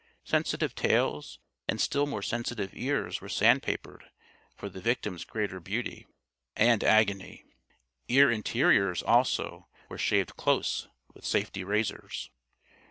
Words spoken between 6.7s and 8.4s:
agony. Ear